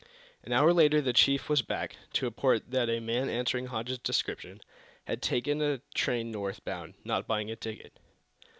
An 0.41 0.51
hour 0.51 0.73
later 0.73 0.99
the 0.99 1.13
chief 1.13 1.47
was 1.47 1.61
back, 1.61 1.95
to 2.13 2.25
report 2.25 2.71
that 2.71 2.89
a 2.89 2.99
man 2.99 3.29
answering 3.29 3.67
Hodges' 3.67 3.99
description 3.99 4.59
had 5.05 5.21
taken 5.21 5.61
a 5.61 5.81
train 5.93 6.31
north 6.31 6.65
bound, 6.65 6.95
not 7.03 7.27
buying 7.27 7.51
a 7.51 7.55
ticket. 7.55 7.99